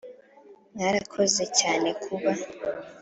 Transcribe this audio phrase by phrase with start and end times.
[0.73, 2.31] mwarakoze cyane kuba